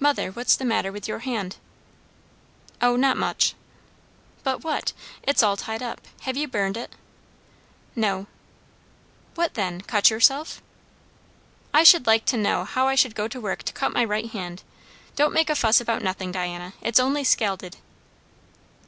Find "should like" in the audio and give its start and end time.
11.84-12.24